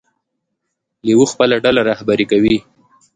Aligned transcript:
لیوه 1.05 1.25
خپله 1.31 1.55
ډله 1.63 1.81
رهبري 1.89 2.25
کوي. 2.31 2.57